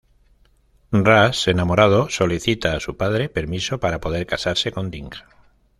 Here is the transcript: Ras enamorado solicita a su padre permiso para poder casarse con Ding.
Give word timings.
Ras 0.91 1.47
enamorado 1.47 2.09
solicita 2.09 2.75
a 2.75 2.79
su 2.79 2.97
padre 2.97 3.29
permiso 3.29 3.79
para 3.79 4.01
poder 4.01 4.25
casarse 4.25 4.71
con 4.71 4.89
Ding. 4.89 5.11